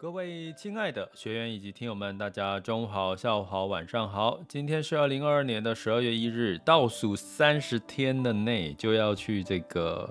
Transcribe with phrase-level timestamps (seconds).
[0.00, 4.40] 各位亲爱的学员以及听友们，大家中午好、下午好、晚上好。
[4.48, 10.08] 今天是二零二二年的十二月一日，倒数三十天的内就要去这个，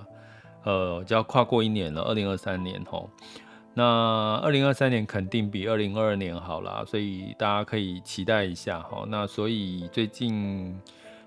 [0.62, 3.10] 呃，就要跨过一年了，二零二三年吼。
[3.74, 9.04] 那二零二三年肯定比二零二二年好啦，所以大家可以期待一下哈。
[9.08, 10.80] 那所以最近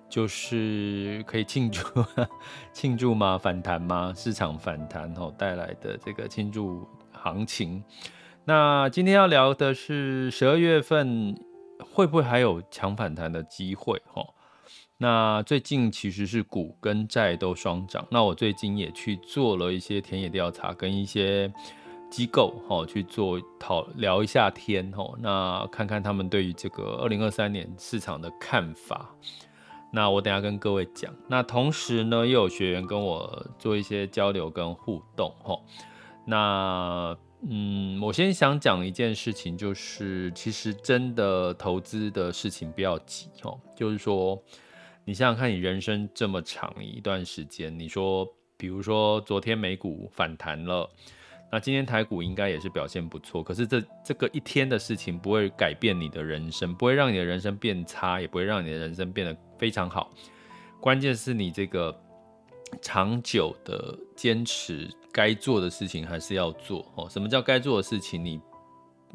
[0.08, 1.84] 就是可以庆祝
[2.72, 3.38] 庆祝吗？
[3.38, 4.14] 反弹吗？
[4.16, 7.84] 市场反弹吼带来的这个庆祝行情。
[8.45, 11.33] 那今天要聊的是十二月份
[11.94, 14.02] 会不会还有强反弹的机会？
[14.05, 14.22] 哈，
[14.97, 18.05] 那最近其实是股跟债都双涨。
[18.11, 21.50] 那我最近也去做了一些田野调查，跟一些
[22.11, 25.09] 机构哈去做讨聊一下天哈。
[25.19, 29.09] 那看看他们对于这个二零二三年市场的看法。
[29.89, 31.13] 那我等下跟各位讲。
[31.30, 35.57] 那同时呢，又有学员跟我做一些交流跟互动哈。
[36.25, 37.16] 那
[37.46, 43.59] 嗯，我先想讲一件事情，就是其实真的投资的事情不要急哦。
[43.76, 44.42] 就是说，
[45.04, 50.90] 你想想看，你人生这么长一段时间，你说，比如说昨天美股反弹了，
[51.52, 53.44] 那今天台股应该也是表现不错。
[53.44, 60.14] 可是这这个一天的事情不会改变你的人生，不会让你的人生变差，也不会让你的人生变得非常好。
[60.80, 61.92] 关键是你这个
[62.81, 64.89] 长久的坚持。
[65.11, 67.07] 该做的事情还是要做哦。
[67.07, 68.25] 什么叫该做的事情？
[68.25, 68.41] 你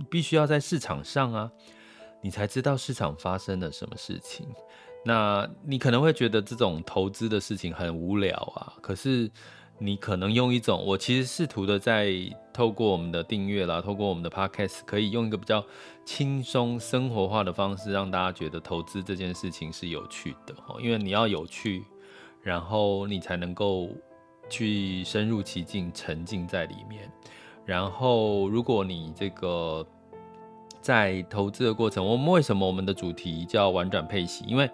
[0.09, 1.51] 必须要在市场上啊，
[2.23, 4.47] 你才知道市场发生了什么事情。
[5.05, 9.29] 那你可能会觉得这种投资的事情很无聊啊，可是
[9.77, 12.13] 你可能用一种，我其实试图的在
[12.53, 15.65] 透过我们的订阅啦，透过我们的 podcast，可以用一个比较
[16.05, 20.81] 轻松生活化的方式，让大家觉得投资这件事情是有趣的哦。
[20.81, 21.83] 因为你要有趣，
[22.43, 23.89] 然后你才能够。
[24.51, 27.07] 去深入其境，沉浸在里面。
[27.67, 29.87] 然后，如果你这个
[30.81, 34.47] 在投资的过程，我们为什么我们的主题叫玩转配息？
[34.49, 34.67] 因为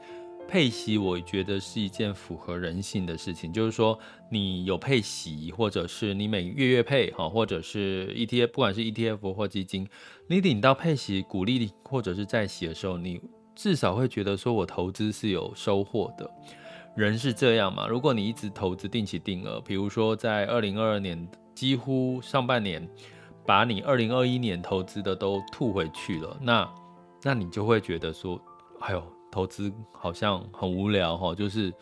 [0.46, 3.52] 配息，我觉得是一件符合人性的事情。
[3.52, 3.98] 就是说，
[4.30, 9.88] 你有配息，或者是你每月月配哈，或者是 ETF，不管是 ETF 或基金，
[10.28, 13.20] 你领到配息、股利或者是在息的时候，你
[13.56, 16.30] 至少会觉得说我投资是有收获的。
[16.96, 17.88] 人是这样嘛？
[17.88, 22.88] 如果你一直投资定期定额，比如说在二零二二年几乎上半年，
[23.44, 26.72] 把你二零二一年投资的都吐回去了，那
[27.22, 28.40] 那你就会觉得说，
[28.78, 31.74] 哎呦，投资好像很无聊哈，就是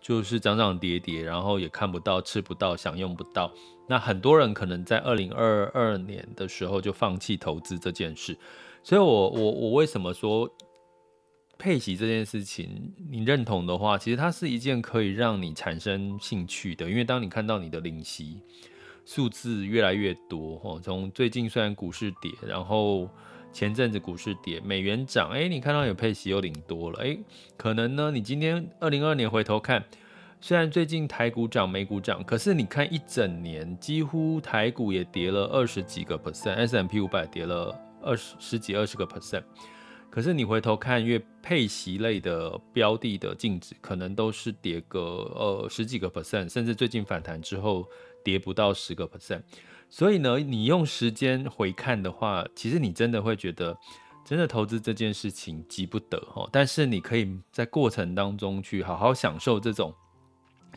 [0.00, 3.52] 就是涨涨跌跌，然后也看不到、吃不到、享用不到。
[3.86, 8.36] 那很多人可能在二零二二年的时候就放弃投资这件事，
[8.82, 10.50] 所以我我我为什么说？
[11.58, 16.88] 配息这件事情，你认同的话，其实它是一件可以让你产生兴趣的。
[16.88, 18.40] 因为当你看到你的领息
[19.04, 23.08] 数字越来越多，哦，从最近虽然股市跌，然后
[23.52, 27.16] 前阵子股市跌，美元涨，哎，你看到有配息又领多了，哎，
[27.56, 29.82] 可能呢，你今天二零二二年回头看，
[30.42, 39.42] 虽然最近台股涨，美股涨，可是你看一整年，几乎台股也跌了二十几个 percent，S M P 五百跌了二十十几二十个 percent。
[40.16, 47.86] 可是你回头看，越配息类的标的的净值，可能都是跌个呃十几个 percent，甚至最近反弹之后
[48.24, 49.42] 跌不到十个 percent。
[49.90, 53.76] 所以呢，你用时间回看的话，其实你真的会觉得，
[54.24, 56.48] 真的投资这件事情急不得哦。
[56.50, 59.94] 但是你可以在过程当中去好好享受这种。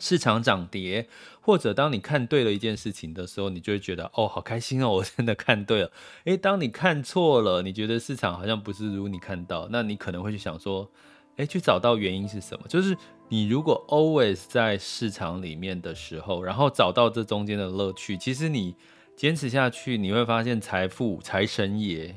[0.00, 1.06] 市场涨跌，
[1.40, 5.92] 或者当你看对了一件事情的时候，你就会觉得哦，好开心哦，我真的看对了。
[6.24, 10.90] 诶，当你看错了，你觉得市场好像不是如你看到，那你可能会去想说，
[11.36, 12.66] 诶，去找到原因是什么？
[12.68, 12.96] 就是
[13.28, 18.74] 你如果 always 在市场里面的时候，然后找到这中间的乐趣，其实你
[19.16, 22.16] 坚持下去，你会发现财富财神爷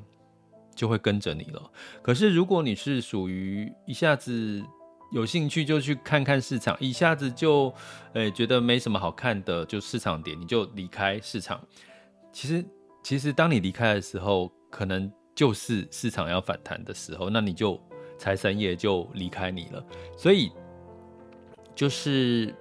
[0.73, 1.69] 就会跟着你了。
[2.01, 4.63] 可是如果你是属于一下子
[5.13, 7.73] 有兴趣就去看看市场，一下子就
[8.13, 11.65] 诶觉得没什么好看的，就市场点你就离开市场。
[12.33, 12.65] 其实
[13.01, 17.79] 其实当你离开的时候，可能就是市场要反弹的时候，那你就。
[18.15, 19.83] 财神爷就离开你了，
[20.15, 20.49] 所以
[21.75, 22.55] 就是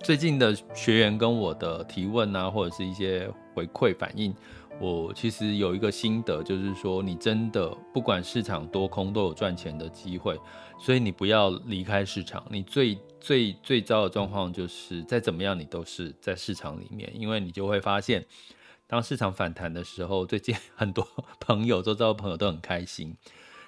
[0.00, 4.32] 最近的学员跟我的提问啊，或者是一些回馈反应，
[4.80, 10.38] 我其实有一个心得，就是说你真的不管市场多空都有赚钱的机会，
[10.78, 12.44] 所以你不要离开市场。
[12.48, 18.24] 你最最最糟的状况就是再怎么样你都是在市场里面，因为你就会发现，
[18.86, 21.06] 当市场反弹的时候，最近 很多
[21.40, 23.16] 朋友周遭的朋友都很开心。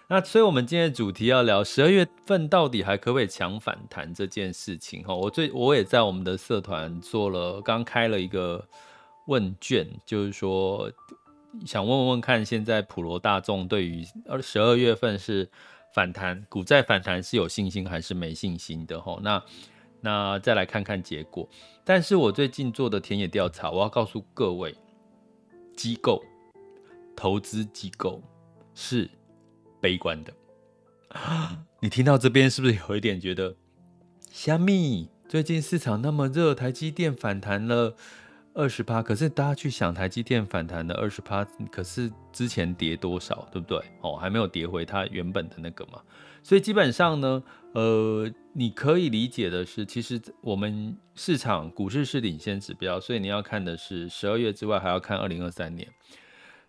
[0.07, 5.15] 那所以，我们今天的主题要聊十二月份到底还可不可以抢反弹这件事情哈。
[5.15, 8.69] 我最我也在我们的社团做了，刚开了一个
[9.31, 10.93] 问卷，就是说
[11.65, 14.05] 想问问看，现在普罗大众对于
[14.43, 15.49] 十二月份是
[15.95, 19.21] 反弹股债反弹是有信心还是没信心的吼？
[19.23, 19.43] 那
[20.01, 21.49] 那再来看看结果。
[21.85, 24.75] 但是我最近做的田野调查，我要告诉各位，
[25.77, 26.21] 机构
[27.15, 28.21] 投资机构
[28.75, 29.09] 是。
[29.83, 30.35] 悲观的，
[31.81, 33.57] 你听到这边是不是有一点觉得，
[34.31, 35.09] 虾米？
[35.27, 37.97] 最近市场那么热，台积电反弹了
[38.55, 43.79] 二十趴，可是大家去想，台积电反弹的二十趴，可是之前跌多少，对不对？
[44.01, 46.01] 哦，还没有跌回它原本的那个嘛。
[46.43, 47.43] 所以基本上呢，
[47.73, 55.87] 呃，你可以理解的是，其实我们市场股市是领先指标，所以你要看的是十二月之外，还要看二零二三年。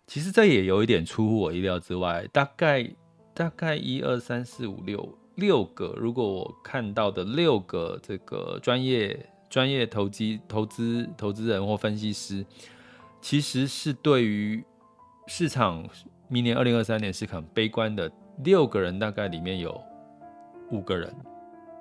[0.06, 2.90] 其实这也有一点出乎我意料之外，大概。
[3.34, 12.42] 大概一二三四五六六个，如果我看到的六个这个专业专业投机投资投资人或分析师，
[13.20, 14.64] 其实是对于
[15.26, 15.86] 市场
[16.26, 18.10] 明年二零二三年是很悲观的。
[18.44, 19.78] 六个人大概里面有
[20.70, 21.14] 五个人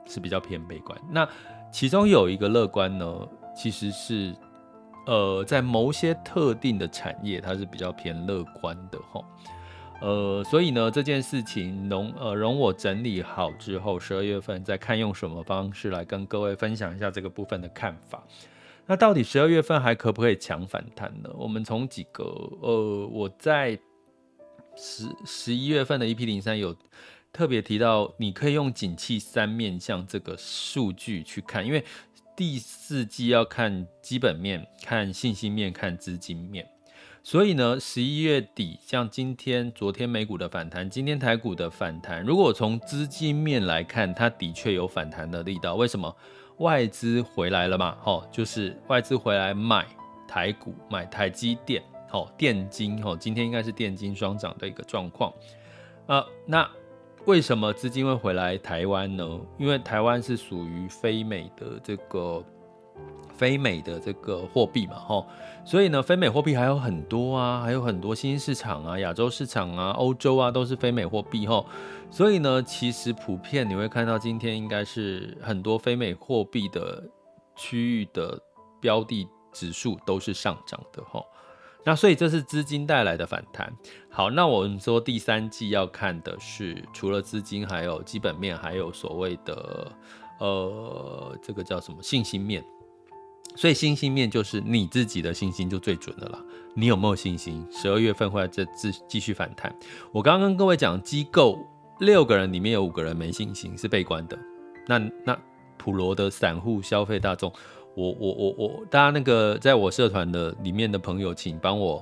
[0.05, 1.25] 是比较偏悲观，那
[1.71, 4.35] 其中有一个乐观呢，其实是
[5.05, 9.23] 呃在某些特定的产业，它是比较偏乐观的齁。
[10.01, 18.23] 呃，所以呢，这件事情容呃容我整理好之后，十二月份再看用什么方式来跟各位分享一下这个部分的看法。
[18.87, 21.29] 那到底十二月份还可不可以强反弹呢？
[21.37, 22.23] 我们从几个
[22.61, 23.77] 呃，我在
[24.75, 26.75] 十十一月份的 EP 零三有
[27.31, 31.85] 特别提到，你可以用景气三面向这个数据去看，因为
[32.35, 36.67] 第四季要看基本面、看信心面、看资金面。
[37.23, 45.75] 所以呢，十一月底像今天、昨天美股的反弹，今天台股的反弹，如果从资金面来看，它的确有反弹的力道。
[45.75, 46.13] 为什么？
[46.57, 49.85] 外资回来了嘛，哦，就是外资回来买
[50.27, 55.31] 台股、买台积电，哦，电金，哦，今天应该是电金双涨的一个状况。
[56.07, 56.67] 呃，那
[57.25, 59.39] 为什么资金会回来台湾呢？
[59.59, 62.43] 因为台湾是属于非美的这个。
[63.41, 65.25] 非美的这个货币嘛，吼，
[65.65, 71.65] 所以呢，非美货币还有很多啊，还有很多新兴市场啊、亚洲市场啊、欧洲啊，都是非美货币，吼。
[72.11, 77.03] 所以呢，其实普遍你会看到，今天应该是很多非美货币的
[77.55, 78.39] 区域的
[78.79, 81.25] 标的指数都是上涨的，吼。
[81.83, 83.75] 那所以这是资金带来的反弹。
[84.11, 89.91] 好，那我们说第三季要看的是，除了资金，还有基本面，还有所谓的
[90.37, 92.63] 呃，这个叫什么信心面。
[93.55, 96.39] 所以信心面就是你自己的信心就最准的了。
[96.73, 97.67] 你有没有信心？
[97.69, 99.75] 十二月份会再继继续反弹？
[100.13, 101.59] 我刚刚跟各位讲，机构
[101.99, 104.39] 六个人里面有五个人没信心，是悲观的。
[104.87, 105.37] 那那
[105.77, 107.51] 普罗的散户消费大众，
[107.93, 112.01] 我我我我，大家那个在我社团的里面的朋友，请帮我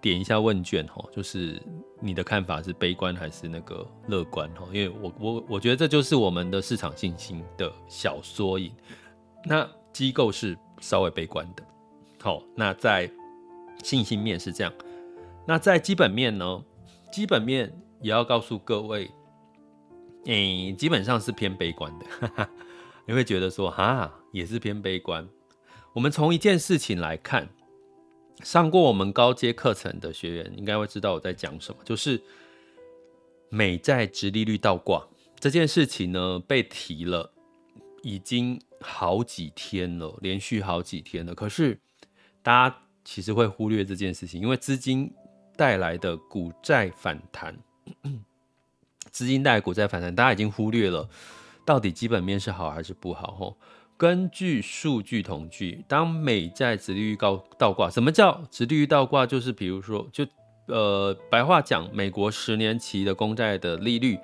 [0.00, 1.62] 点一下问卷哈，就是
[2.00, 4.66] 你的看法是悲观还是那个乐观哈？
[4.72, 8.72] 因为我我我觉得这就是我们的市场信心的小缩影。
[9.44, 9.64] 那。
[9.98, 11.64] 机构是稍微悲观的，
[12.22, 13.10] 好，那在
[13.82, 14.72] 信心面是这样，
[15.44, 16.64] 那在基本面呢？
[17.10, 19.10] 基本面也要告诉各位，
[20.26, 22.50] 诶、基本上是偏悲观的，哈哈，
[23.06, 25.28] 你会觉得说，哈，也是偏悲观。
[25.92, 27.48] 我们从一件事情来看，
[28.44, 32.22] 上过我们高阶课程的学员应该会知道我在讲什么，就是
[33.48, 35.04] 美债殖利率倒挂
[35.40, 37.32] 这件事情呢，被提了，
[38.02, 38.60] 已经。
[38.80, 41.34] 好几天了，连续好几天了。
[41.34, 41.76] 可是
[42.44, 45.12] 大家其实会忽略这件事情，因为资金
[45.56, 47.58] 带来的股债反弹，
[49.10, 51.08] 资金带股债反弹，大家已经忽略了
[51.64, 53.56] 到底基本面是好还是不好吼。
[53.96, 59.26] 根据数据统计，当美债殖利率高倒挂，什么叫殖利率倒挂？
[59.26, 60.24] 就是比如说，就
[60.66, 64.16] 呃白话讲，美国十年期的公债的利率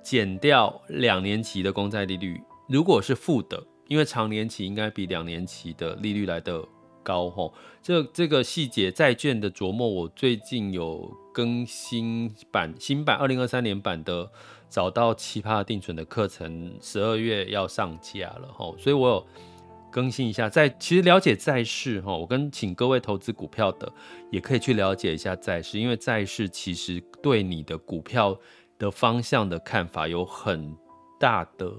[0.00, 6.66] 减掉两年期的公债利率，如果是负的，因为长年期应该比两年期的利率来得
[7.02, 7.52] 高吼。
[7.82, 14.30] 这这个细节债券的琢磨，我最近有更新版新版二零二三年版的。
[14.68, 19.26] 找到奇葩定存的课程，十二月要上架了吼，所以我有
[19.92, 20.48] 更新一下。
[20.48, 23.90] 在其实了解债市哈，我跟请各位投资股票的
[24.28, 28.36] 也可以去了解一下债市，因为债市其实对你的股票
[28.76, 30.76] 的方向的看法有很
[31.18, 31.72] 大的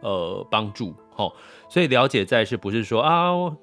[0.00, 1.30] 呃帮助哈。
[1.68, 3.58] 所以了解债市不是说啊，我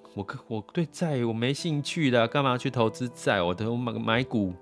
[0.47, 3.41] 我对债我没兴趣的，干嘛去投资债？
[3.41, 4.53] 我都买买股。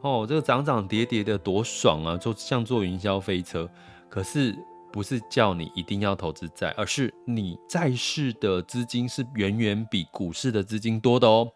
[0.00, 3.68] 哦，这个涨涨跌跌的多爽啊，就像坐云霄飞车。
[4.08, 4.56] 可是
[4.92, 11.50] 不是叫你一定要投资债，而是你债市的资金是远远比股市的资金多的哦。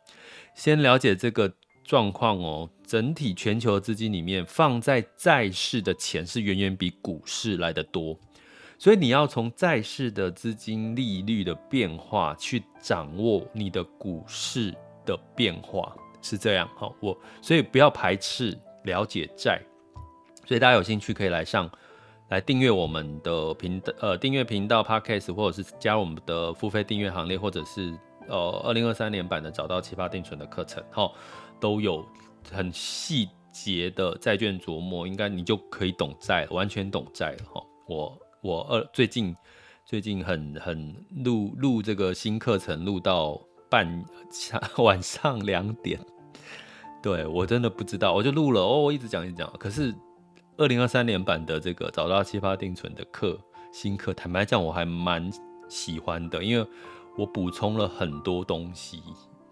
[0.54, 1.50] 先了解这个
[1.84, 8.18] 状况哦，整体全球的资金里面放在债市的钱是远远比股市来得多，
[8.82, 14.74] 所以你要从债市的资金利率的变化去掌握你的股市
[15.06, 15.94] 的变化。
[16.20, 19.62] 是这样，好，我所以不要排斥了解债，
[20.44, 21.70] 所以大家有兴趣可以来上
[22.30, 27.96] 来订阅我们的频道，呃，订阅频道 Podcast，或者是加入我们的付费订阅行列，或者是
[28.26, 31.08] 呃二零二三年版的找到奇葩定存的课程，哈，
[31.60, 32.04] 都有
[32.50, 37.62] 很细节的债券琢磨，应该你就可以懂债，完全懂债了，哈。
[37.86, 39.34] 我我二最近
[39.84, 44.04] 最近很很录录这个新课程，录到半
[44.78, 46.00] 晚上两点。
[47.00, 49.49] 对，我真的不知道，我就录了哦，我一直讲一直讲。
[49.61, 49.94] 可是
[50.56, 53.38] 二零二三年版的这个找到奇葩定存的课
[53.72, 55.30] 新课，坦白讲我还蛮
[55.68, 56.66] 喜欢的，因为
[57.16, 59.00] 我补充了很多东西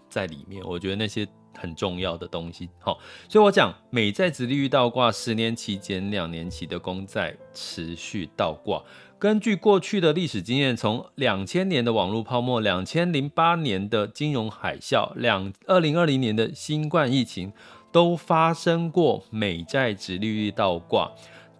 [0.09, 1.25] 在里面，我觉得那些
[1.57, 2.69] 很重要的东西。
[2.79, 8.83] 好，所以我讲美债殖利率倒挂，十年期减两年期的公债持续倒挂。
[9.19, 17.53] 根据过去的历史经验，从两千年的网络泡沫、两千零八年的金融海啸、两二零二零年的新冠疫情，
[17.93, 21.13] 都发生过美债殖利率倒挂。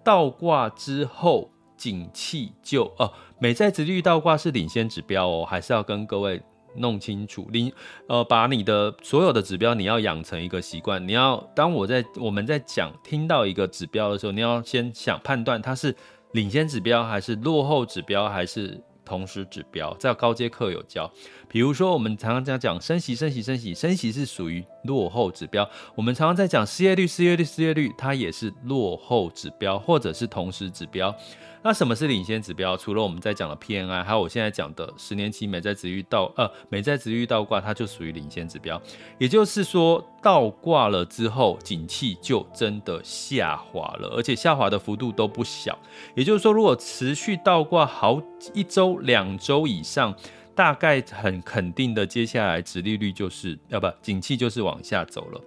[0.03, 6.41] 倒挂之后，景气就哦、美债殖利率倒挂是领先指标哦，还是要跟各位
[6.77, 7.49] 弄清楚。
[7.53, 7.73] 你
[8.07, 11.07] 呃，把你的所有的指标，你要养成一个习惯。
[11.07, 15.95] 你要当我在我们在讲听到一个指标的时候，你要先想判断它是。
[16.33, 21.11] 领先指标还是落后指标还是同时指标，在高阶课有教。
[21.53, 25.69] 比如说，我们常常讲讲升息、升息、升息，升息是属于落后指标。
[25.97, 31.13] 我们常常在讲失业率、失业率、失业率，它也是落后指标或者是同时指标。
[31.63, 32.77] 那什么是领先指标？
[32.77, 38.81] 除了我们在讲的 PNI，还有我现在讲的十年期美债殖利率倒呃美债殖利率倒挂，它就属于领先指标。
[39.19, 45.77] 也就是说，倒挂了之后，景气就真的下滑了，而且下滑的幅度都不小。
[46.15, 48.23] 也就是说，如果持续倒挂好
[48.55, 50.15] 一周、两周以上，
[50.61, 55.41] 大概很肯定的，接下来殖利率就是要不景气就是往下走了。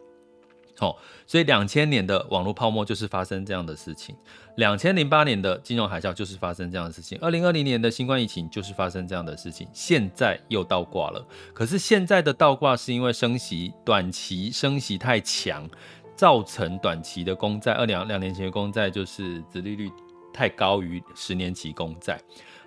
[0.75, 4.15] 好，所以两千年的网络泡沫就是发生这样的事情，
[4.57, 11.23] 两千零八年的金融海啸就是发生这样的事情，二零二零年的新冠疫情就是发生这样的事情，现在又倒挂了。
[11.53, 15.69] 可是现在的倒挂是因为升息，短期升息太强，
[16.15, 19.91] 造成短期的公债，二两两年前的公债就是殖利率
[20.33, 22.19] 太高于十年期公债。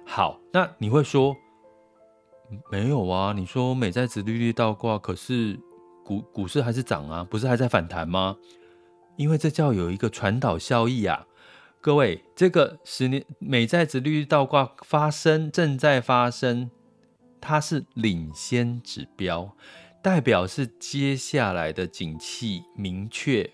[0.06, 1.36] 好，那你会说
[2.70, 3.32] 没有啊？
[3.32, 5.58] 你说美债殖利率倒挂，可是。
[6.06, 8.36] 股股市还是涨啊，不是还在反弹吗？
[9.16, 11.26] 因为这叫有一个传导效益啊，
[11.80, 16.70] 各位，这个十年美债殖利率倒挂发生，正在发生，
[17.40, 19.56] 它是领先指标，
[20.00, 23.50] 代表是接下来的景气明确，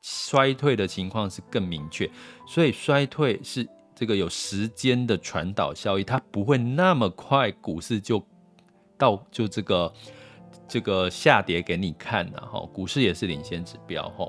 [0.00, 2.10] 衰退的情况是更明确，
[2.48, 8.18] 所以衰退是这个有时间的传导效益，它不会那么快，股市就
[9.02, 9.92] 到就这个。
[10.68, 14.26] 这个下跌给你看的哈，股市也是领先指标哈。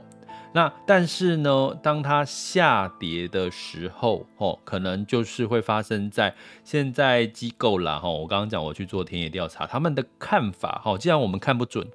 [0.54, 8.10] 那但是呢，当它下跌的时候，哦，可能就是会发生在现在机构啦哈。
[8.10, 11.88] 我刚刚讲我去做田野调查，他们的看法哈，既然我们看不准，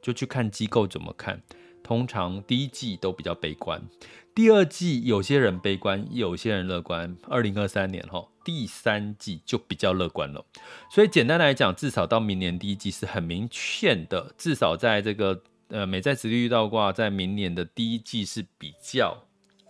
[0.00, 1.42] 就去看机构怎么看。
[1.82, 3.82] 通常第一季都比较悲观，
[4.34, 7.14] 第二季有些人悲观，有些人乐观。
[7.28, 10.44] 二零二三年哈，第三季就比较乐观了。
[10.90, 19.16] 所以简单来讲，至少到明年第一季是很明确的，至少在这个呃美债殖利率倒挂，在明年的第一季是比较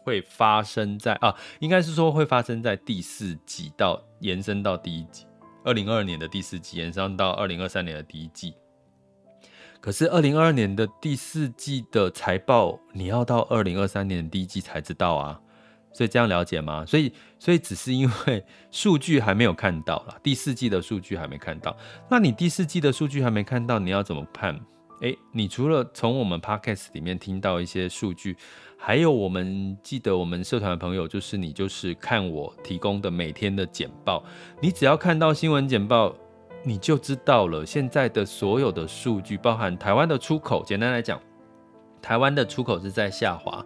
[0.03, 5.27] 会发生在啊，应该是说会发生在第四季到延伸到第一季，
[5.65, 8.55] 二零二二年的第四季延伸到二零二三年的第一季。
[9.83, 15.41] 可是二零二二年的第四季的财报，你要到二零二三年第一季才知道啊。
[15.93, 16.85] 所以这样了解吗？
[16.87, 21.77] 所以，所以只是因为数据还没有看到啦， 第四季的数据还没看到。
[22.09, 24.59] 那你第四季的数据还没看到，你要怎么判？
[25.01, 28.37] 诶，你除了从我们 Podcast 里面听到一些数据，
[28.77, 34.23] 还有我们记得我们社团的朋友，就是你就是看我提供的每天的简报，
[34.61, 36.15] 你只要看到新闻简报，
[36.63, 37.65] 你就知道了。
[37.65, 41.19] 现在的所有的数据，包含台湾的出口，简单来讲，
[42.03, 43.65] 台湾的出口是在下滑。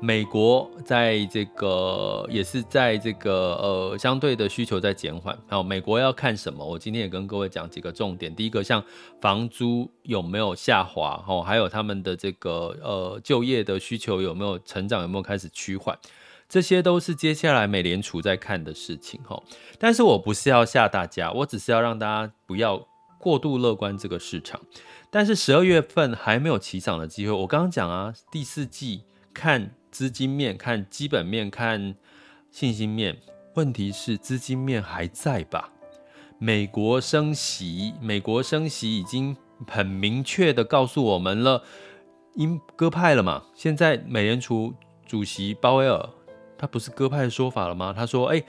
[0.00, 5.38] 美国在这个也是在这个呃相对的需求在减缓。
[5.48, 6.62] 好，美国要看什么？
[6.62, 8.34] 我今天也跟各位讲几个重点。
[8.34, 8.84] 第一个，像
[9.22, 11.24] 房租有没有下滑？
[11.26, 15.00] 哦，还有他们的这个呃就业的需求有没有成长？
[15.00, 15.98] 有没有开始趋缓？
[16.50, 19.18] 这些都是接下来美联储在看的事情。
[19.22, 19.42] 哈，
[19.78, 22.86] 但是我不是要吓大家，我只是要让大家不要
[23.18, 24.60] 过度乐观这个市场。
[25.08, 27.32] 但是十二月份还没有起涨的机会。
[27.32, 29.70] 我刚刚讲啊，第四季看。
[29.94, 31.94] 资金面看基本面看
[32.50, 33.16] 信心面，
[33.54, 35.70] 问题是资金面还在吧？
[36.40, 39.36] 美国升息，美国升息已经
[39.68, 41.62] 很明确的告诉我们了，
[42.34, 43.44] 鹰鸽派了嘛。
[43.54, 44.74] 现在美联储
[45.06, 46.10] 主席鲍威尔，
[46.58, 47.94] 他不是鸽派的说法了吗？
[47.96, 48.44] 他说：“哎、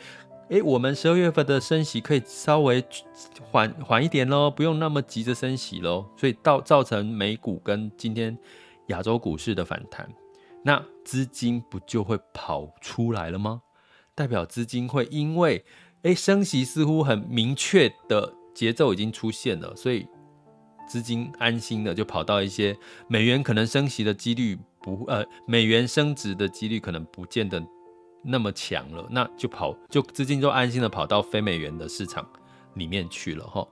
[0.50, 2.84] 欸、哎、我们十二月份的升息可以稍微
[3.52, 8.36] 缓缓一点喽，不用那么急着升息喽。”所以到造成美股跟今天
[8.88, 10.10] 亚洲股市的反弹。
[10.68, 13.62] 那资金不就会跑出来了吗？
[14.16, 15.64] 代表资金会因为，
[16.02, 20.08] 诶升息似乎很明确的节奏已经出现了，所以
[20.88, 22.76] 资金安心的就跑到一些
[23.08, 27.64] 美元可能升息的几率不，呃，美元升值的几率可能不见得
[28.24, 32.28] 那么强了，那就跑就资金就安心的跑到非美元的市场
[32.74, 33.68] 里面去了哈。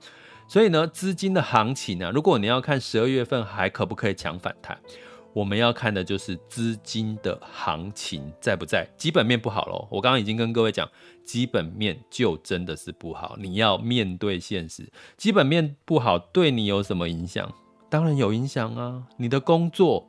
[0.46, 4.78] 所以呢，资金的行情呢，如果你要看十二月份还可不可以抢反弹？
[5.34, 9.86] 我们要看的就是资金的行情在不在，基本面不好喽。
[9.90, 10.88] 我刚刚已经跟各位讲，
[11.24, 14.88] 基本面就真的是不好，你要面对现实。
[15.16, 17.52] 基本面不好对你有什么影响？
[17.90, 19.02] 当然有影响啊！
[19.16, 20.08] 你的工作，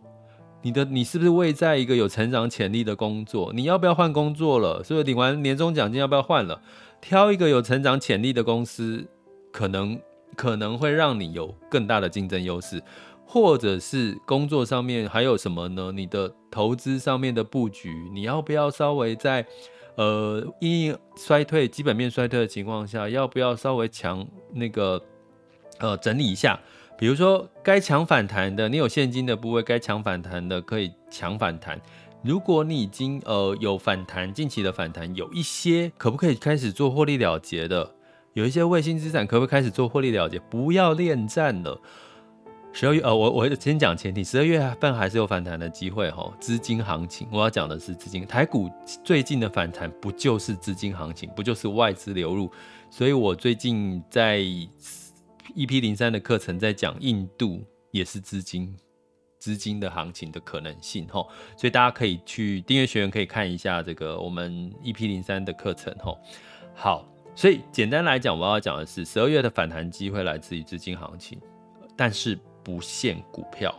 [0.61, 3.51] 你的你是不是位在一个有成长潜力的工作？
[3.51, 4.83] 你要不要换工作了？
[4.83, 6.61] 所以领完年终奖金要不要换了？
[7.01, 9.07] 挑一个有成长潜力的公司，
[9.51, 9.99] 可能
[10.35, 12.81] 可能会让你有更大的竞争优势。
[13.25, 15.91] 或者是工作上面还有什么呢？
[15.91, 19.45] 你的投资上面的布局，你要不要稍微在
[19.95, 25.01] 呃因衰退、基本面衰退的情况下，要不要稍微强那个
[25.79, 26.59] 呃整理一下？
[26.97, 31.81] 比如说该强反弹的，你有现金的部位，该强反弹的可以强反弹。
[32.23, 37.95] 如果你已经呃有反弹，近期的反弹有一些，可不可以开始做获利了结的？
[38.33, 40.39] 有一些卫星资产，可不可以开始做获利了结？
[40.39, 41.79] 不要恋战了。
[42.77, 46.29] 十二月，呃，我我先讲前提，十二月份还是有反弹的机会哈。
[46.41, 48.27] 资金行情，我要讲的是资金。
[48.27, 48.69] 台股
[49.01, 52.51] 最近的反弹不就是资金行情，不就是外资流入？
[52.89, 58.75] 所以我最近在 EP 零三的课程在讲印度也是资金
[59.39, 61.25] 资金的行情的可能性哈。
[61.55, 66.13] 所以大家可以去订阅学员可以看一下这个我们 EP 零三的课程哈。
[66.73, 67.07] 好，
[67.37, 71.39] 所以简单来讲，我要讲的是十二月的反弹机会来自于资金行情，
[71.95, 72.37] 但是。
[72.65, 73.73] 不限股票，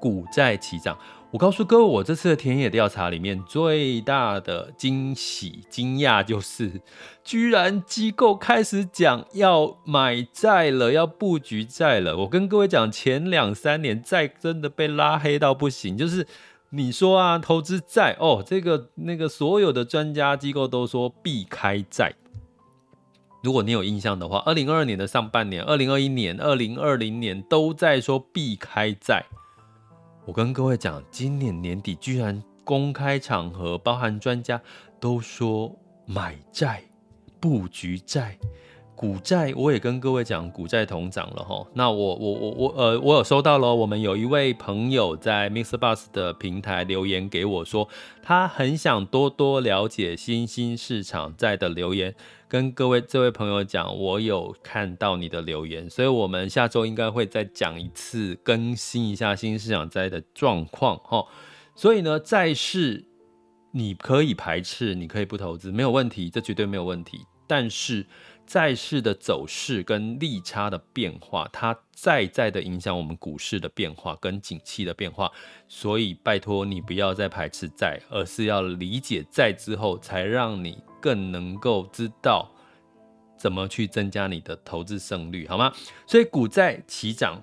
[0.00, 0.98] 股债齐涨。
[1.30, 6.80] 我告诉各位，我这次的田野调查里面最大的惊喜、惊讶就是，
[7.24, 12.16] 居然机构开始讲要买债了，要布局债了。
[12.18, 15.98] 我跟各位讲，前两三年债真的被拉黑到不行。
[15.98, 16.24] 就是
[16.70, 22.14] 你说啊，投资债哦，这个那个所有的专家机构都说避开债。
[23.44, 29.22] 如果你有印象的话，二零二二年的上半年、二零二一年、二零二零年都在说避开债。
[30.24, 34.58] 我跟各位讲，今年年底居然公开场合，包含专家
[34.98, 35.76] 都说
[36.06, 36.82] 买债、
[37.38, 38.38] 布局债。
[38.96, 41.66] 股债我也跟各位讲，股债同涨了哈。
[41.74, 47.88] 那我我我我呃，我有收到了，我们有一位朋友在 Mix Bus 的平台留言给我说，
[48.22, 52.14] 他很想多多了解新兴市场债的留言，
[52.54, 61.26] 跟各位这位朋友讲，我有看到你的留言，所以我们下周应该会再讲一次，更新一下新市场债的状况哈。
[61.74, 63.04] 所以呢，债市
[63.72, 67.26] 你可以排斥，你可以不投资，没有问题，这绝对没有问题。
[67.48, 68.06] 但是
[68.46, 75.28] 债市的走势跟利差的变化，它在在的影响我们股市的变化跟景气的变化，
[75.66, 82.50] 所以拜托你不要再排斥债，而是要理解债之后，才让你更能够知道
[83.36, 85.70] 怎么去增加你的投资胜率，好吗？
[86.06, 87.38] 所以股债齐涨，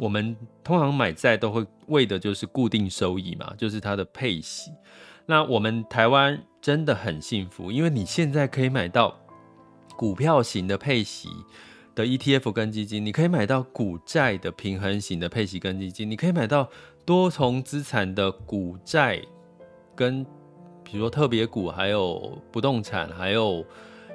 [0.00, 4.72] 我们通常买债都会为的就是固定收益嘛，就是它的配息。
[5.26, 9.20] 那我们台湾真的很幸福，因为你现在可以买到。
[9.96, 11.28] 股票型的配息
[11.94, 16.68] 的 ETF 跟基金，你可以买到股债的平衡型的配息跟基金，你可以买到
[17.06, 19.22] 多重资产的股债
[19.94, 20.26] 跟，
[20.84, 23.64] 比如说特别股，还有不动产，还有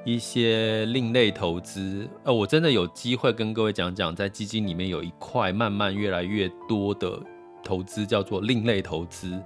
[0.06, 2.08] 一些另类投资。
[2.24, 7.22] 呃，我真的有机会跟各位讲讲，在基金里面有一块慢慢越来越多的
[7.64, 9.42] 投资叫做另类投资。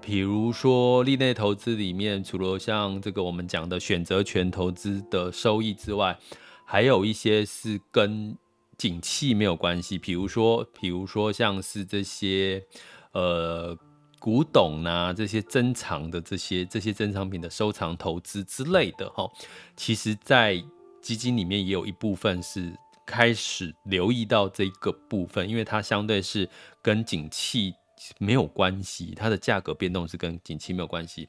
[0.00, 6.18] 比如说，另类投资里面，除了像这个我们讲的选择权投资的收益之外，
[6.64, 8.36] 还有一些是跟
[8.76, 9.96] 景气没有关系。
[9.96, 12.64] 比如说，比如说像是这些
[13.12, 13.78] 呃
[14.22, 19.28] 古董啊，这些珍藏的这些这些珍藏品的收藏投资之类的哈。
[19.76, 20.62] 其实，在
[21.00, 22.72] 基金里面也有一部分是
[23.04, 26.48] 开始留意到这个部分，因为它相对是
[26.80, 27.74] 跟景气。
[28.18, 31.28] 没有关系，它的价格变动是跟景气没有关系，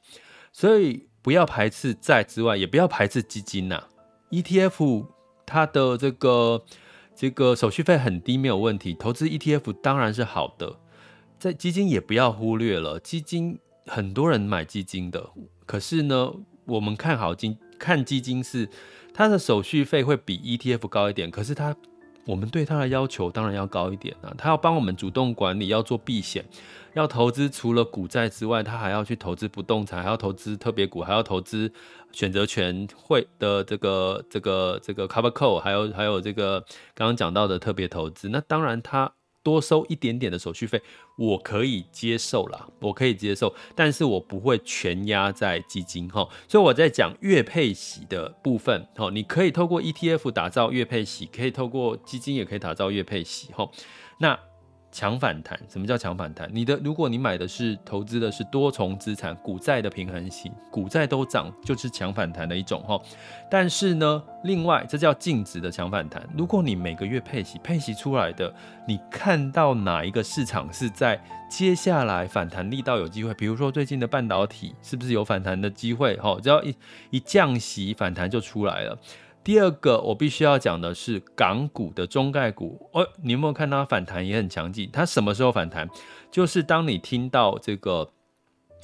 [0.52, 3.80] 所以不要排斥债之外，也不要排斥基金呐、
[4.30, 5.06] ETF
[5.46, 6.64] 它的这个
[7.14, 8.92] 这个手续费很低，没有问题。
[8.92, 10.76] 投资 ETF 当然是好的，
[11.44, 15.30] 在基金也不要忽略了，基金很多人买基金的，
[15.66, 16.32] 可是呢，
[16.64, 18.66] 我们看好金看基金是
[19.12, 21.76] 它的手续费会比 ETF 高一点，可是它。
[22.26, 26.42] 我们对他的要求当然要高一点啊，他要帮我们主动管理，要做避险，
[26.94, 31.70] 要投资除了股债之外，他还要去投资不动产，还要投资特别股，还要投资
[32.12, 36.58] 选择权会的这个这个这个 cover co 还有还有这个
[36.94, 39.12] 刚刚讲到的特别投资，那当然他。
[39.44, 40.82] 多收一点点的手续费，
[41.14, 46.28] 我可以接受啦，我可以接受，但是我不会全压在基金哈。
[46.48, 53.70] 所以我在讲月配息的部分，哈，你可以透过 ETF 打造月配息，可以透过基金也可以打造月配息哈。
[54.18, 54.36] 那
[54.94, 56.48] 强反弹，什么叫强反弹？
[56.52, 62.96] 你的，如果你买的是投资的是多重资产股债的平衡型，股债都涨，就是强反弹的一种哈。
[63.50, 66.24] 但是呢，另外这叫净值的强反弹。
[66.38, 68.54] 如果你每个月配息，配息出来的，
[68.86, 73.34] 你看到哪一个市场是在接下来反弹力道有机会？
[73.34, 76.16] 比如说最近的半导体是不是有反弹的机会？
[76.18, 76.72] 哈，只要一
[77.10, 78.96] 一降息，反弹就出来了。
[79.44, 82.88] 第二个，我必须要讲的是港股的中概股。
[82.94, 84.88] 哦，你有没有看到它反弹也很强劲？
[84.90, 85.86] 它什么时候反弹？
[86.30, 88.10] 就是当你听到这个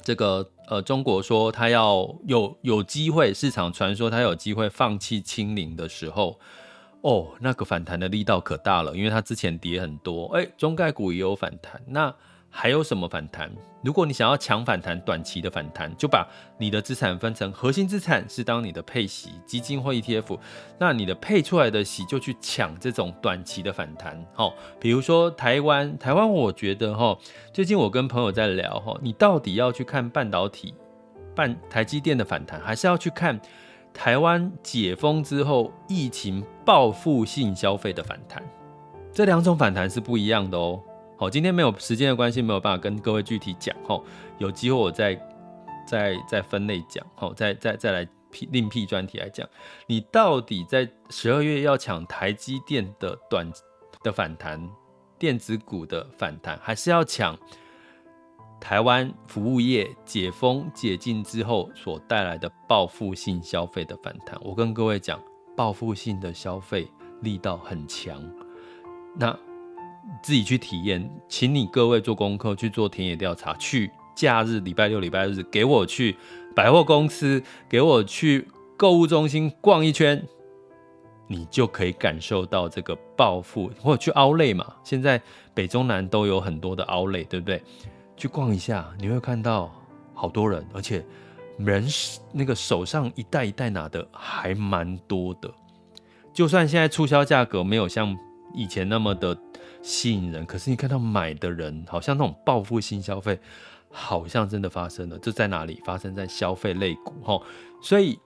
[0.03, 6.39] 这个呃，中国说它要有有机会，市场传说它有机会放弃清零的时候，
[7.01, 11.81] 哦，那个反弹的力道可大了，因为它之前跌很多，哎，中概股也有反弹。
[11.87, 12.13] 那
[12.53, 13.49] 还有什么反弹？
[13.81, 20.37] 如果你想要抢反弹，短期的反弹，就把你的资产分成核心资产是当你的配息基金或 ETF，
[20.77, 24.23] 那你的配出来的息就去抢这种短期的反弹。
[24.33, 27.17] 好，比如说台湾，台湾我觉得哈，
[27.53, 30.75] 最近我跟朋友在聊哈，你到底要去看半导体、
[31.33, 33.39] 半台积电的反弹，还是要去看
[33.93, 38.43] 台湾解封之后疫情报复性消费的反弹？
[39.13, 40.79] 这两种反弹是不一样的哦。
[41.21, 43.75] 好，今天没有时间的关系，没有办法跟各位具体讲。
[43.87, 44.03] 吼，
[44.39, 45.13] 有机会我再
[45.85, 47.05] 再再分类讲。
[47.13, 49.47] 吼，再再再来辟另辟专题来讲。
[49.85, 53.47] 你到底在十二月要抢台积电的短
[54.01, 54.67] 的反弹，
[55.19, 57.37] 电子股的反弹，还是要抢
[58.59, 64.35] 台湾服务业解封解禁之后所带来的报复性消费的反弹？
[64.43, 65.21] 我跟各位讲，
[65.55, 66.87] 报复性的消费
[67.21, 68.19] 力道很强。
[69.19, 69.37] 那。
[70.21, 76.15] 自己去体验，请你各位做功课，去做田野调查，去假日礼拜六、礼拜日，给我去
[76.55, 80.21] 百货公司，给我去购物中心逛一圈，
[81.27, 83.71] 你就可以感受到这个暴富。
[83.79, 85.21] 或者去 Outlet 嘛，现在
[85.53, 87.61] 北中南都有很多的 Outlet，对不对？
[88.17, 89.71] 去逛一下，你会看到
[90.13, 91.05] 好多人，而且
[91.57, 91.85] 人
[92.31, 95.51] 那个手上一袋一袋拿的还蛮多的。
[96.33, 98.17] 就算现在促销价格没有像
[98.55, 99.37] 以前那么的。
[99.81, 103.39] 吸引人，可是你看到买的人，好像那种报复性消费，
[103.89, 105.17] 好像真的发生了。
[105.19, 105.81] 这在哪里？
[105.83, 107.41] 发生在消费类股，哈。
[107.81, 108.19] 所以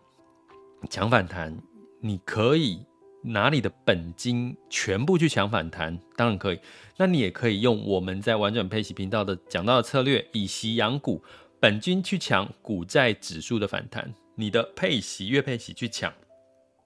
[0.90, 1.58] 抢反弹，
[2.02, 2.86] 你可以
[3.24, 6.60] 拿你的本金全部去抢反弹，当然可以。
[6.98, 11.24] 那你也可以用我们在玩转配息频道的讲到的策略，以息养股，
[11.60, 14.14] 本金去抢股债指数的反弹。
[14.36, 16.14] 你的配息、月配息去抢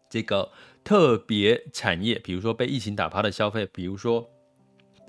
[0.08, 0.52] 这个
[0.84, 4.30] 特别产业，比如说被疫情打趴的消费，比如说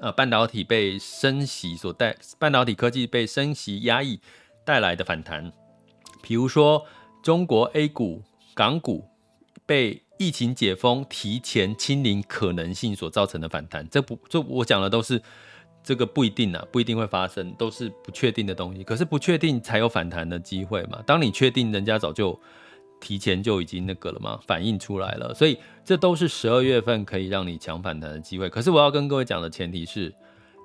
[0.00, 4.18] 呃半导体被升息所带，半导体科技被升息压抑
[4.64, 5.52] 带来的反弹，
[6.22, 6.84] 比如说
[7.22, 8.22] 中国 A 股、
[8.54, 9.04] 港股
[9.64, 15.22] 被疫情解封提前清零可能性所造成的反弹，这不这我讲的都是。
[15.82, 18.84] 这个不一定啊，不一定会发生，都是不确定的东西。
[18.84, 21.02] 可是不确定才有反弹的机会嘛。
[21.06, 22.38] 当你确定，人家早就
[23.00, 25.34] 提前就已经那个了嘛，反映出来了。
[25.34, 28.48] 所以这都是十二月份可以让你抢反弹的机会。
[28.48, 30.14] 可是我要跟各位讲的前提是，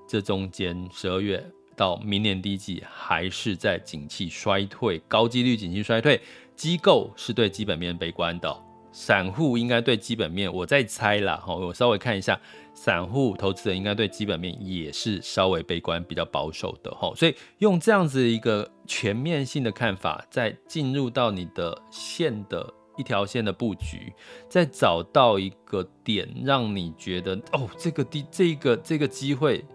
[0.08, 1.44] 这中间十二月
[1.76, 6.22] 到明年第一季还是在景气衰退，高几率景气衰退，
[6.56, 8.56] 机构是对基本面悲观的。
[8.92, 12.40] 散户应该对基本面，我在猜啦，哈，我稍微看一下，
[12.76, 24.14] 散户投资人应该对基本面也是稍微悲观、比较保守的，哈，所以用这样子一个全面性的看法，再进入到你的线的一条线的布局，
[24.48, 29.66] 再找到一个点，让你觉得哦，这个地这个这个机会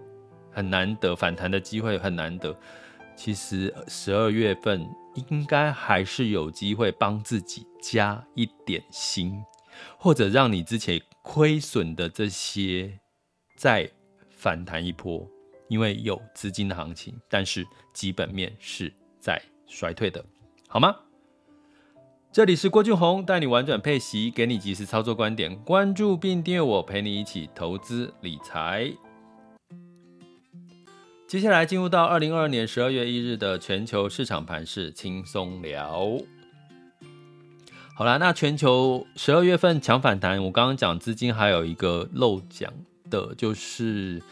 [0.53, 2.55] 很难得，反弹的机会很难得。
[3.17, 4.87] 其实十二月份。
[5.29, 9.43] 应该还是有机会帮自己加一点薪，
[9.99, 12.99] 或者让你之前亏损的这些
[13.57, 13.91] 再
[14.31, 15.29] 反弹一波，
[15.69, 20.25] 因为有资金的行情，但是基本面是在衰退的，
[20.69, 20.97] 好吗？
[22.33, 28.93] 这里是郭俊宏，带你玩转配息，给你及时操作观点，关注并订阅我，陪你一起投资理财。
[31.27, 36.19] 接下来进入到二零二二年十二月一日的全球市场盘势轻松聊。
[37.95, 42.73] 好啦，那全球十二月份抢反弹，我刚刚讲资金还有一个漏讲
[43.11, 44.23] 的，就是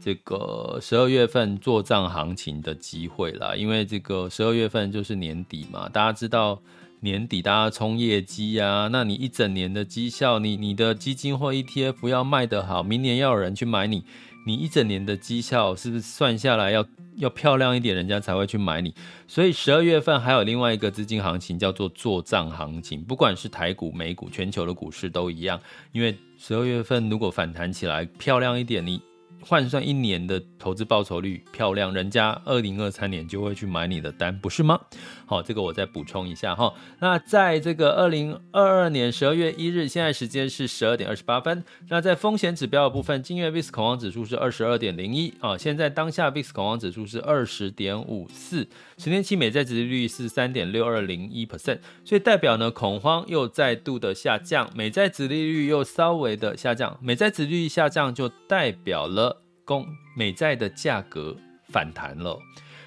[0.00, 3.56] 这个十二月份做账行情的机会啦。
[3.56, 6.60] 因为这个十二月份就是年底嘛，大家知道
[7.00, 14.04] 年底大家冲业绩啊，那你一整年的绩效，你你的基金或 ETF 要卖得好，明年要有人去买你。
[14.46, 18.94] 你一整年的绩效是不是算下来要要漂亮一点，人家才会去买你？
[19.26, 25.60] 所以十二月份还有另外一个资金行情叫做做账行情，不管是台股、美股、全球的股市都一样。
[25.90, 29.02] 因为十二月份如果反弹起来漂亮一点，你。
[29.48, 34.80] 换算一年的投资报酬率漂亮，人家二零二三年就会去买你的单，不是吗？
[35.26, 36.72] 好，这个我再补充一下哈。
[37.00, 41.64] 那在这个二零二二年十二月一日，现在时间是十二点二十八分。
[41.88, 48.66] 那在风险指标的部分，今月 VIX 恐慌指数是二十二点零一啊，现在当下 VIX 恐慌指数是二十点五四，
[48.98, 59.42] 十年期美债殖利率是三点六二零一 percent，所以代表呢恐慌又再度的下降，美债殖利率又稍微的下降，美债殖利率下降就代表了。
[59.64, 59.84] 公
[60.16, 61.34] 美债的价格
[61.70, 62.38] 反弹了，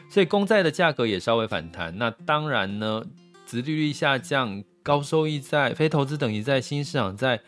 [0.10, 1.98] 所以公债的价格也稍微反弹。
[1.98, 3.04] 那当然呢，
[3.46, 7.40] 殖利率下降，高收益债、非投资等级债、新市场债，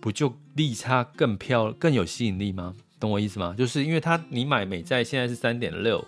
[0.00, 2.74] 不就利差更漂更有吸引力吗？
[3.00, 3.54] 懂我意思吗？
[3.58, 6.02] 就是因为它你买美债现在是三点六，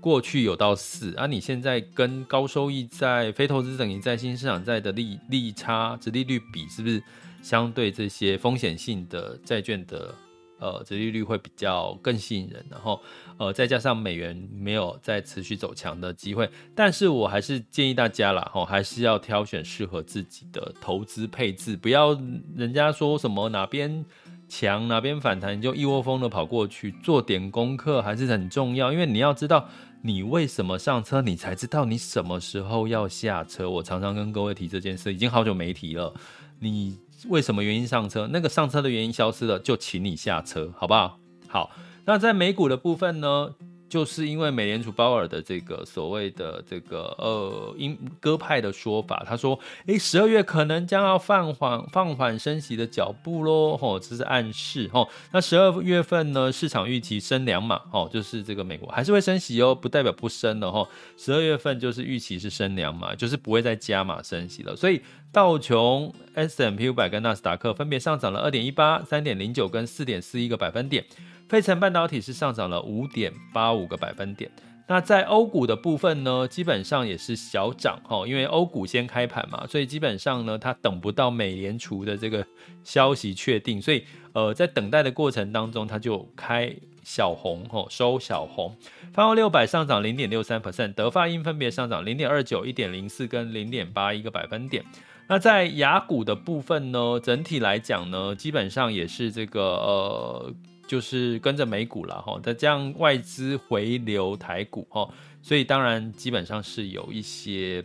[0.00, 7.02] 过去有到四，而你现在跟高收益债、非投资等级债、新市场债的利利差、殖利率比，是不是
[7.42, 10.14] 相对这些风险性的债券的？
[10.60, 13.00] 呃，殖利率会比较更吸引人，然后，
[13.38, 22.12] 呃，再加上美元没有再持续走强的机会，但是我还是建议大家啦，吼，还是要挑选适合自己的投资配置，不要
[22.54, 24.04] 人家说什么哪边
[24.50, 29.66] 强哪边反弹，你就一窝蜂的跑过去，做点功课还是很重要，因为你要知道
[30.02, 33.70] 你为什么上车，你才知道你什么时候要下车。
[33.70, 36.12] 我常常跟各位提这件事，已经好久没提了，
[36.58, 36.98] 你。
[37.28, 38.28] 为什么原因上车？
[38.32, 41.18] 那个上车的原因消失了，就请你下车，好不好？
[41.48, 41.70] 好，
[42.04, 43.54] 那在美股的部分呢？
[43.90, 55.08] 就是因为美联储鲍尔的这个所谓的这个呃鹰鸽派的说法，他说，诶，十二月可能将要放缓放缓升息的脚步喽，吼，这是暗示，吼。
[55.32, 60.88] 那十二月份呢，市场预期升两码，吼，就是这个美国还是会升息哦，不代表不升了，吼。
[61.16, 64.76] 十二月份就是预期是升两码，就是不会再加码升息了。
[64.76, 71.04] 所以道琼、S&P 五百跟纳斯达克分别上涨了二点一八、三点零九跟四点四一个百分点。
[71.50, 74.48] 费城半导体是上涨了五点八五个百分点。
[74.86, 82.46] 那在欧股的部分呢，基本上也是小涨哈，因为欧股先开盘嘛，所以基本上呢，它等不到美联储的这个
[82.84, 88.76] 消息确定，所以呃，在等待的过程当中，它就开小红哈，收小红。
[89.12, 94.84] 泛欧六百上涨零点六三 percent，德发英分别上涨零点二九、一点零四跟零点八一个百分点。
[95.26, 100.54] 那在雅股的部分呢，整体来讲呢，基本上也是这个呃。
[100.90, 105.08] 就是跟着美股了哈，再这样外资回流台股哈，
[105.40, 107.84] 所以当然基本上是有一些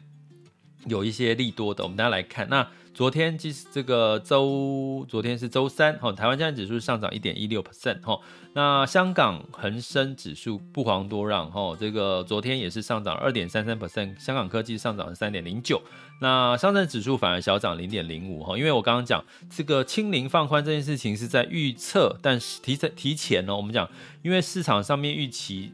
[0.87, 2.49] 有一些利多的，我们大家来看。
[2.49, 8.17] 那昨天其实这个周，昨天是周三，哈，台湾加权指数上涨一点一六 percent，哈。
[8.53, 15.81] 那香港恒生指数不遑多让，哈，这个昨天也是上涨二点三三 percent，香港科技上涨三点零九。
[16.21, 23.89] 那上证指数反而小涨零点零五，哈，因为我刚刚讲这个清零放宽这件事情是在预测，但是提前提前呢，我们讲，
[24.21, 25.73] 因为市场上面预期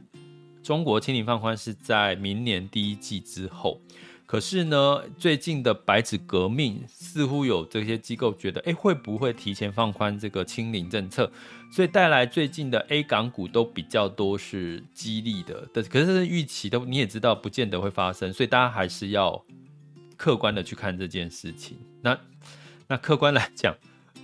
[0.63, 3.79] 中国清零放宽是在明年第一季之后。
[4.31, 11.29] 可是呢，最近的白纸革命似乎有这些机构觉得，哎，会不会提前放宽这个清零政策？
[11.69, 19.43] 所以带来最近的 A 港股都比较多是激励的，但可是预期都你也知道，不见得会发生，所以大家还是要
[20.15, 21.77] 客观的去看这件事情。
[22.01, 22.17] 那
[22.87, 23.75] 那客观来讲，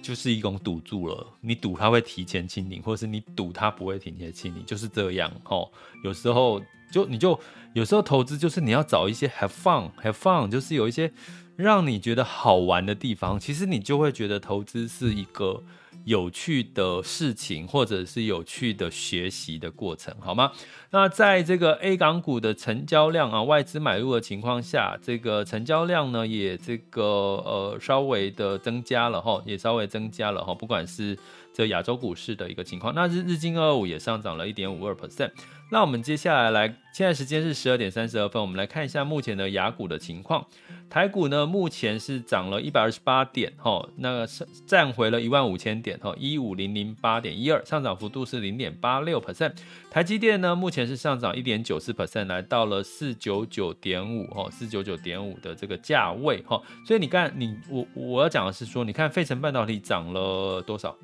[0.07, 5.69] 就是一种赌注了，你赌它会提前清零，或者是你赌它不会提前清零，就是这样哦。
[6.03, 6.61] 有时候。
[6.89, 7.37] 就你就
[7.73, 11.11] 有时候投资就是你要找一些 have fun have fun，就是有一些
[11.57, 15.61] 让你觉得好玩的地方，其实你就会觉得投资是一个
[16.07, 20.53] 有趣的事情，或者是有趣的学习的过程，好吗？
[20.91, 31.17] 那在这个 A 港股的成交量啊，外资买入的情况下，这个成交量呢也这个呃稍微的增加了哈，也稍微增加了哈，不管是
[31.53, 35.31] 这亚洲股市的一个情况，那日日经二五也上涨了一点五二 percent。
[35.69, 40.45] 那我们接下来来，现在时间是十二点三十二分，我们来看一下目前的雅股的情况。
[40.89, 49.51] 台股呢，目前是涨了一百二十八点，哈，那个是站回了一万五千点，哈，一五零零八点一二，上涨幅度是零点八六 percent。
[49.91, 56.61] 台积电呢，目前是上涨一点九四 percent，来到了四九九点五，哈，四九九点五的这个价位，哈。
[56.85, 60.95] 所以你看，你我我要讲的是说，你看费城半导体涨了多少？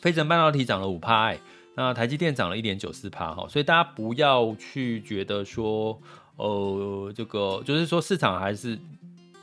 [0.00, 1.38] 费城半导体涨了五趴，哎。
[1.76, 6.00] 那台积电涨了一点九四趴哈，所以大家不要去觉得说，
[6.36, 8.78] 呃，这个就是说市场还是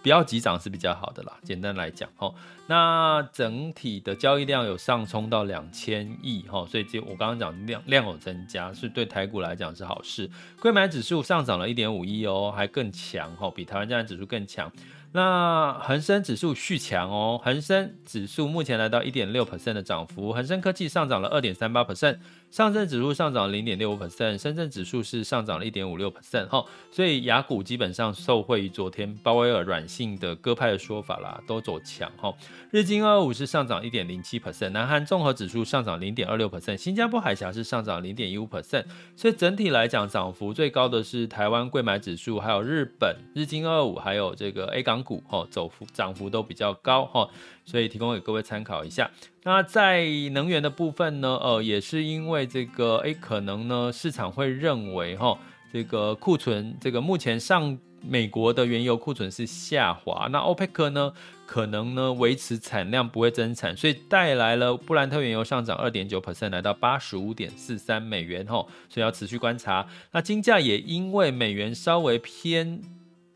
[0.02, 1.38] 不要急涨是比较好的啦。
[1.44, 2.34] 简单来讲哈，
[2.68, 10.30] 那整体的交易量有上冲到两千亿哈，所以就我刚刚讲量量有增加，是对台股来讲是好事。
[10.60, 14.72] 柜买指数上涨了一点五亿哦，还更强哈，比台湾加权指数更强。
[15.14, 22.18] 那恒生指数续强哦，恒生指数目前来到一点六 percent 的涨幅，恒生科技上涨了二点三八 percent，
[22.52, 32.34] 上证指数上涨零点六五 percent，深圳指数是上涨了一点五六 percent 哈，所以亚股基本上受惠于昨天鲍威尔软性的鸽派的说法啦，都走强哈。
[32.70, 38.86] 日经二五是上涨一点零七 percent，南韩综合指数上涨零点二六 percent，新加坡海峡是上涨零点一五 percent，
[39.16, 45.02] 所以整体来讲涨幅最高的是台湾贵买指数，还有日本日经二五，还有这个 A 港。
[45.02, 47.28] 股哈走幅涨幅都比较高哈，
[47.66, 49.10] 所以提供给各位参考一下。
[49.44, 55.38] 那在能源的部分呢，呃，也是因为这个，哎，可能呢市场会认为哈，
[55.74, 61.12] 这个库存，这个目前上美国的原油库存是下滑，那 OPEC 呢
[61.48, 69.88] 可能呢维持产量不会增产，所以带来了布兰特原油上涨二点九 percent，来到八十五点四三美元哈，所以要持续观察。
[70.12, 72.80] 那金价也因为美元稍微偏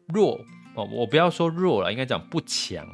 [0.08, 0.40] 弱。
[0.76, 2.86] 哦，我不要说弱了，应该讲不强，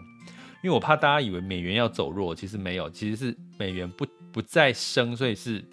[0.61, 5.63] 因为我怕大家以为美元要走弱，其实没有，其实是美元不不再升，所以是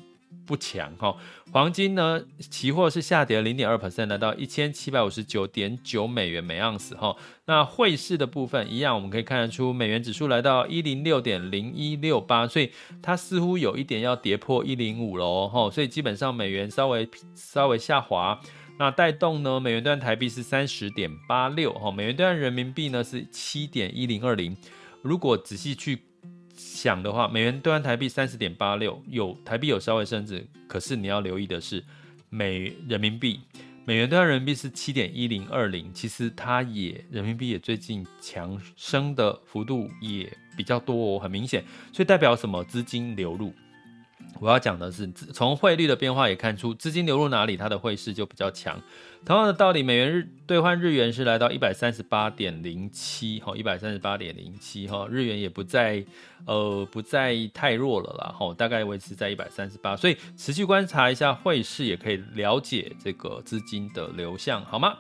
[0.47, 1.15] 不强哈。
[1.53, 7.17] 黄金呢，期货是下跌零点二 percent，来到一千七百五十九点九美元每盎司哈。
[7.47, 12.71] 那汇市的部分一样，我们可以看得出美元指数来到一零六点零一六八，所以
[13.03, 18.39] 它似乎有一点要跌破一零五喽哈，所以基本上美元稍微稍微下滑。
[18.79, 24.57] 那带动呢，美元兑台币是三十点八六哈，美元兑人民币呢是七点一零二零。
[25.03, 25.99] 如果仔细去
[26.55, 31.85] 想的话，美元兑换台币三十点八六，有台币有稍微升值，可是你要留意的是，
[32.29, 33.41] 美人民币，
[33.85, 42.65] 美元兑换人民币是七点一零二零，其实它也人民币也最近强升的幅度也比较多哦，很明显，所以代表什么？
[42.65, 43.53] 资金流入。
[44.41, 48.81] 我要讲的是，从汇率的变化也看出，资金流入哪里，它的汇市就比较强。
[49.25, 56.05] 同样的道理，美元日兑换日元是来到一百三十八点零七，哈，一百三十八点零七，哈，日元也不再，
[56.47, 64.99] 呃，不再太弱了啦，哈，大概维持在一百三十八，所以持续观察一下汇市，也可以了解这个资金的流向，好吗？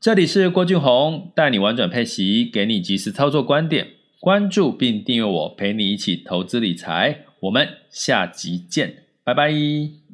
[0.00, 3.88] 这里是郭俊宏，带你玩转配息，给你及时操作观点，
[4.20, 7.24] 关注并订阅我，陪你一起投资理财。
[7.40, 10.07] 我们下集见，拜拜。